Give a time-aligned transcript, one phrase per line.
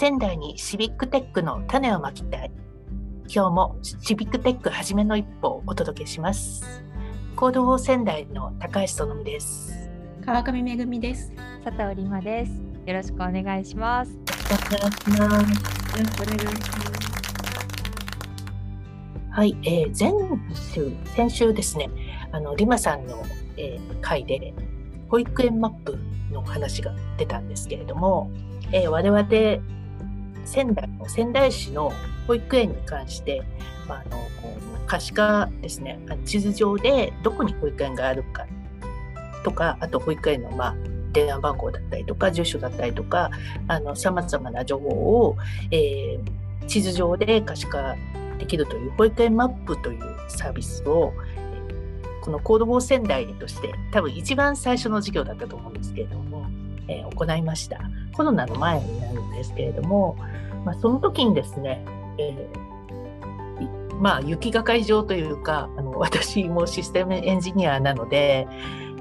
[0.00, 2.50] 仙台にシビックテックの種をまきたい。
[3.28, 6.64] 今日もシビックテックはじめの一歩をお届けします。
[7.36, 9.90] Code for 仙台の高橋そ美です。
[10.24, 11.34] 川上めぐみです。
[11.62, 12.52] 佐藤里真です。
[12.86, 14.12] よろしくお願いします。
[14.14, 15.98] よろしくお願いします。
[15.98, 17.00] よろしくお願いします。
[19.32, 20.12] はい、えー、前
[20.54, 21.90] 週、先週ですね、
[22.32, 23.22] あの、リマさんの、
[23.58, 24.54] えー、回で、
[25.10, 25.98] 保育園マップ
[26.32, 28.30] の話が出たんですけれども、
[28.72, 29.28] えー、我々
[30.50, 31.92] 仙台の仙台市の
[32.26, 33.42] 保育園に関して、
[33.88, 34.28] まあ、あの
[34.86, 38.46] 可視化ですね地図上でどこに保育園があるか
[39.44, 40.76] とかあと保育園のまあ
[41.12, 43.30] 電話番号だったりとか住所だったりとか
[43.94, 45.36] さまざまな情報を、
[45.70, 47.94] えー、地図上で可視化
[48.38, 51.12] できるという保育園マップというサービスを
[52.22, 56.46] このコード防仙台として多分一番最初の授業だったと思うんですけれども、
[56.88, 57.80] えー、行いました。
[58.12, 60.16] コロナの前になるんですけれども、
[60.64, 61.84] まあ、その時にですね、
[62.18, 68.46] えー、まあ、雪が会場というか、あの 私もシステムエンジニアなので、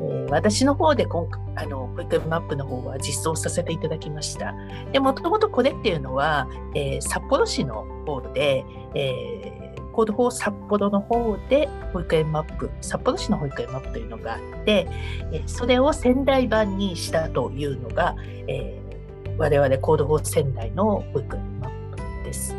[0.00, 4.54] えー、私の方で今、あの、保育園マップの方は実装させていただきました。
[4.92, 14.86] で、もともとこれっていうのは、えー、札幌市の方で、えー、 Code for 札幌の方で保育園マップ、札幌市の保育園マップというのがあって、
[15.32, 18.14] えそれを仙台版にしたというのが、
[18.46, 18.78] え
[19.38, 21.45] 我々 Code for 仙台の保育園
[22.26, 22.54] です。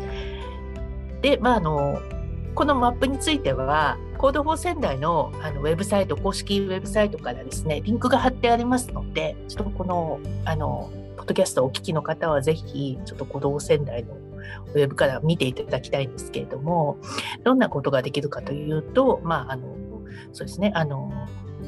[1.22, 2.00] で、まあ、あの、
[2.54, 16.98] このマップについては、 Code for 仙台のあのウェブサイト、公式ウェブサイトからですね、リンクが貼ってありますので、ちょっとこの、あの、ポッドキャストをお聞きの方はぜひ、ちょっと Code for 仙台のウェブから見ていただきたいんですけれども、
[17.44, 19.76] どんなことができるかというと、まあ、あの、
[20.32, 21.12] そうですね、あの、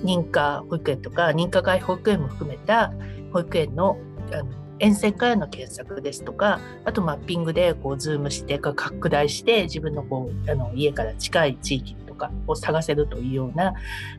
[0.04, 2.92] 認可保育園とか認可外保育園も含めた
[3.32, 3.98] 保育園の
[4.32, 13.74] あの沿線からの検索ですとか、あとマッピングでこうズームして拡大して自分のこうあの家から近い地域とかを探せるというような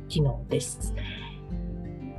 [0.07, 0.93] 機能です。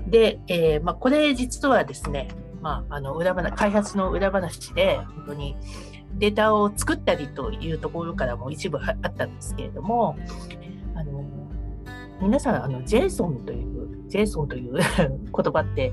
[0.08, 2.28] で、えー、まあ、これ実はですね、
[2.60, 5.56] まあ、あの裏話開発の裏話で本当に
[6.18, 10.16] データを作ったりというところからも一部あったんですけれども、
[10.94, 11.24] あの
[12.20, 14.82] 皆さんあの JSON という JSON という 言
[15.30, 15.92] 葉って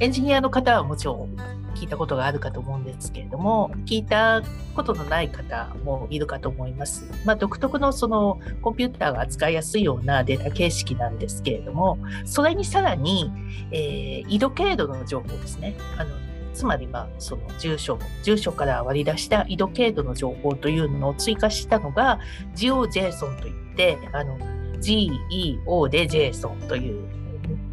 [0.00, 1.36] エンジニアの方はもちろん
[1.82, 4.40] 聞いたことがあるかと思うんですけれども、聞いた
[4.76, 7.10] ことのない方もいるかと思います。
[7.24, 13.32] まあ、独特のそのコンピューターが扱いやすいようなデータ形式なんですけれども、それにさらに、
[13.72, 15.74] えー、緯度経度の情報ですね。
[15.98, 16.10] あの
[16.54, 22.20] つまり、まあ、その住所、住所から割り出した緯度経度の情報というのを追加したのが
[22.54, 24.38] GeoJSON といって、あの
[24.78, 27.08] GEO で JSON という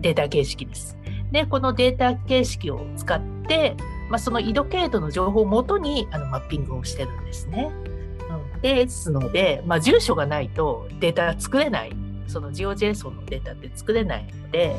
[0.02, 0.98] データ形式です。
[1.32, 3.76] で、このデータ形式を使って、
[4.10, 7.72] まあ、その緯度経度の情報をもとにあのマッピングをしてるんですね。
[8.56, 11.96] うん、ですので、まあ、住所がないとデータが作れない。
[12.28, 14.76] その GeoJSON のデータって作れないので、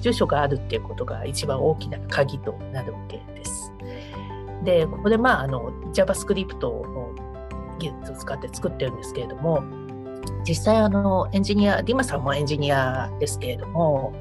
[0.00, 3.72] 住所があるっていうことが一番大きな鍵となるわけです。
[4.64, 7.14] で、ここでまあ、あの JavaScript の
[7.78, 9.62] 技術を使って作ってるんですけれども、
[10.46, 14.14] 実際あのエンジニア、ディマさんもエンジニアですけれども、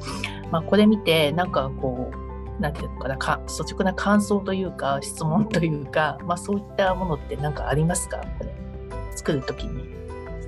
[0.51, 2.23] まあ、これ見て、なんかこう、
[2.59, 8.22] なんていうのかなか、率直な感想というか、質問というか、まあ、そういったものって何かありますか？
[9.16, 9.91] 作るときに。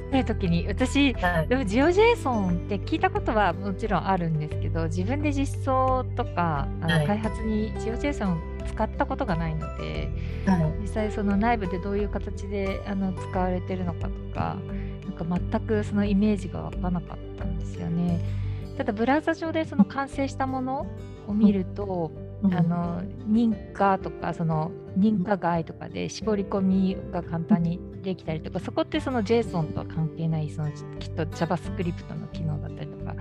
[0.06, 10.10] 作るときに、私、はい、でも GeoJSON って聞いたことはもちろんあるんですけど、自分で実装とか、あの開発に GeoJSON 使ったことがないので、
[10.46, 14.58] はい、実際その内部でどういう形であの使われてるのかとか、
[15.06, 18.45] なんか全くそのイメージが湧かなかったんですよね。
[18.78, 20.88] ただブラウザ上でその完成したもの
[21.28, 22.12] を見ると、
[22.44, 33.16] うん、あの認可とかその認可外とかで絞り込みが簡単にできたりとかそこってその JSON とは関係ないそのきっと JavaScript の機能だったりとか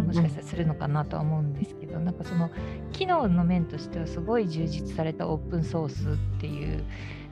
[0.00, 2.50] もしかしたらするのかなとは思うんですけどなんかその
[2.92, 6.84] 機能の面としてはすごい充実されたオープンソースっていう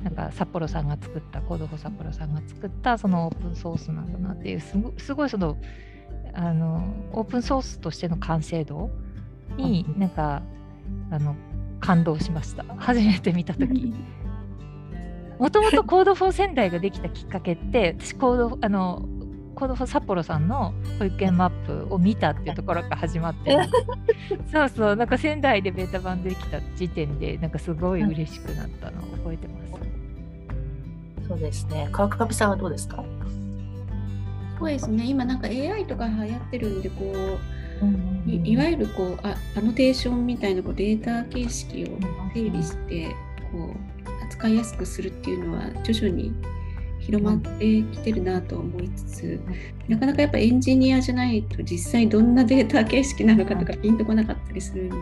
[0.03, 5.57] なんか札幌さんが作ったコードフォ札幌さんが作ったそのオープンソースなんだなっていうすごいその
[6.35, 6.83] あの
[7.13, 8.91] オープンソースとしての完成度
[9.57, 10.43] になんか
[11.11, 11.35] あの
[11.81, 12.65] 感動しました。
[12.79, 13.95] 初めて見た時。
[15.39, 19.09] もともと Code for 仙台ができたきっかけって私コードあの
[19.55, 21.51] Code for 札幌さんの保育園マッ
[21.89, 23.57] プを見たっていうところから始まって。
[24.53, 24.97] そうそう。
[24.97, 29.71] なんか仙台でベータ版できた時点でなんかすごい嬉しくなったのを覚えてます。
[31.29, 31.89] そうですね。
[31.93, 33.03] 川上さんはどうですか？
[34.61, 35.07] そうですね。
[35.07, 37.05] 今なんか AI とか流行ってるんでこ
[37.83, 41.99] う、うんい、いわゆるこうあアノテーションみたいなこうデータ形式を
[42.35, 43.09] 整理して
[43.51, 46.33] こう使いやすくするっていうのは徐々に
[47.01, 49.41] 広まってきてるなと思いつつ、
[49.89, 54.97] なかなかやっぱエンジニアじゃないと実際どんなデータ形式なのかとかピンとこなかったりするんで、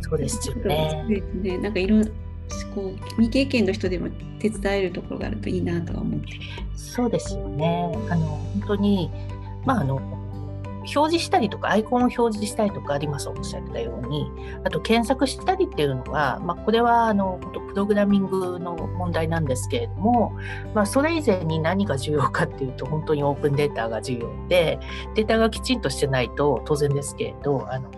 [0.00, 1.22] そうですよね。
[1.40, 1.58] ね。
[1.58, 2.02] なんかいろ
[2.74, 4.08] こう未経験の人でも
[4.38, 6.28] 手伝えるところがあるといいなとは思って
[6.76, 7.92] そうですよね。
[8.10, 9.10] あの本当に
[9.64, 10.00] まああの
[10.82, 14.30] 表示したりとか、アイコンを表示したりとか、リマスおっしゃったように、
[14.64, 17.38] あと検索したりっていうのは、まあ、これはあの
[17.68, 20.36] プログラミングの問題なんですけれども、
[20.74, 24.78] まあ、それ以前に何が重要かっていうと、本当にオープンデータが重要で、
[25.14, 27.90] データがきちんとしてないと当然ですけれど、あの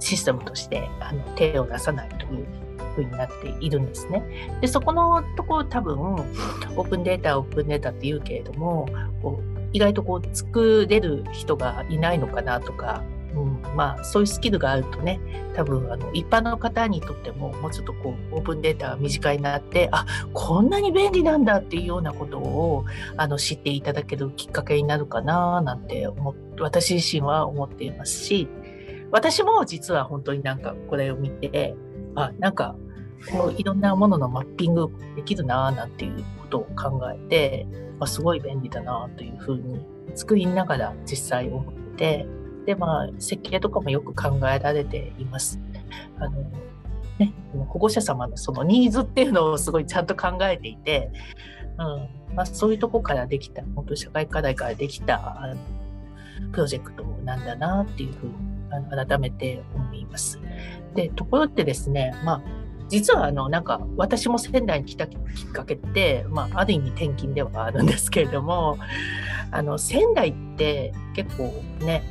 [0.00, 2.63] システムとしてあの手を出さないという
[2.94, 4.22] ふうになっているんですね。
[4.60, 8.88] で、そこのところ多分、オープンデータ、オープンデータって言うけれども、
[9.22, 13.02] こう意外とこう作れる人がいないのかなとか、
[13.34, 15.20] うん、まあそういうスキルがあるとね
[15.54, 22.84] 多分あの一般の方にとってももうちょっとこうオープンデータが身近になってあこんなに便利なんだっていうようなことを
[23.16, 28.48] あの知っていただけるきっかけになるかななんて思私自身は思っていますし
[29.10, 31.74] 私も実は本当になんかこれを見て
[32.14, 32.76] あなんか
[33.56, 37.66] いろんなもののマッピングできるななんていうことを考えて
[37.98, 39.80] まあ、すごい便利だなというふうに
[40.14, 42.26] 作りながら実際思って、
[42.66, 45.60] で、まあ、設計とかもよく考えられています。
[46.18, 46.42] あの
[47.18, 47.32] ね、
[47.68, 51.10] 保護者様のそのニーズっていうのをすごいちゃんと考えていて、
[51.78, 55.56] うんまあ、そういうとこからできた、本当社会課題からできたあの
[56.52, 58.34] プロジェクトなんだなっていうふうに
[59.06, 60.40] 改めて思います。
[60.94, 62.42] で、ところってですね、まあ、
[62.88, 65.18] 実はあのなんか私も仙台に来たきっ
[65.52, 68.78] かけって、まあ、ある意味転勤ではあるんですけれども
[69.50, 71.44] あの仙台って結構
[71.80, 72.02] ね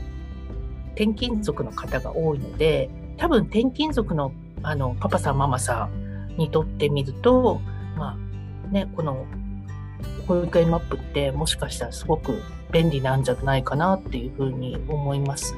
[0.96, 4.32] 転勤族の方が多いので多分転勤族の
[4.66, 7.60] あのパパさんママさんにとってみると
[7.98, 9.26] まあねこの
[10.28, 12.42] 保育園マップってもしかしたらすごく
[12.72, 15.56] 便利なんじゃないかなっていうふうに思います。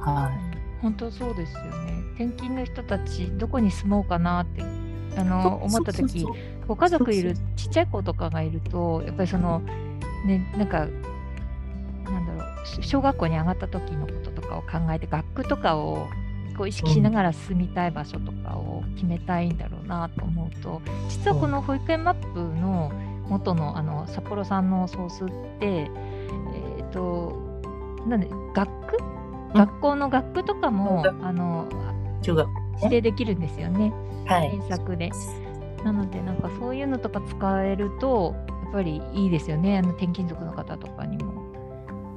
[0.00, 0.47] はい、
[0.82, 1.98] 本当そうですよね。
[2.14, 4.62] 転勤の人たちどこに住もうかなって
[5.16, 6.26] あの思った時
[6.66, 9.60] ご家族いるちっちゃい子とかがいるとやっぱりその
[10.26, 10.86] ねなんか
[12.04, 16.06] なんだろう小学校に上がった時のこととかを考えて学区とかを
[16.56, 22.92] こう意識しながら住みたい場所とかを決めたいんだろうなと思うと実はこの保育園マップの
[23.28, 25.28] 元のあの札幌さんのソースっ
[25.60, 27.36] てえっ、ー、と
[28.06, 29.17] なんで学区
[29.54, 31.66] 学校の学区とかも、あの
[32.22, 32.48] 中学、
[32.78, 33.92] 指定できるんですよね、
[34.26, 35.10] はい、検索で。
[35.84, 38.34] なのでなんかそういうのとか使えると
[38.64, 39.78] やっぱりいいですよね。
[39.78, 41.44] あの転勤族の方とかにも。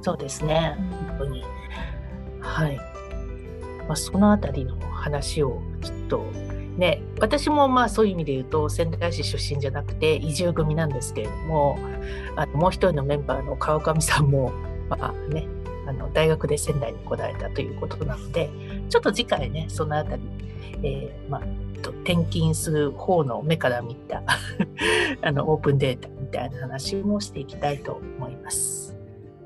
[0.02, 0.76] そうですね、
[1.08, 1.44] 本当に。
[2.40, 2.76] はい。
[3.86, 6.18] まあ、そのあたりの話をちょっと
[6.76, 11.78] ね、私もまあそういう意味で言うと仙台市出身じゃなくて移住組なんですけれども
[12.34, 14.52] あのもう一人のメンバーの川上さんも、
[14.88, 15.46] まあね、
[15.86, 18.50] あの大学で仙台に来られたということなので、
[18.88, 20.22] ちょっと次回ね、そのあたり、
[20.82, 21.42] えー、まあ、
[22.04, 24.22] 転勤する方の目から見た
[25.22, 28.96] あのオープンデータみたいな話もしていきたいと思います。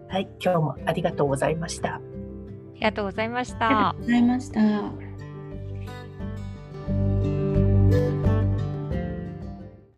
[0.09, 1.95] はい、今日もありがとうございました。
[1.97, 2.01] あ
[2.75, 3.67] りがとうございました。
[3.67, 5.06] ありがとうございました。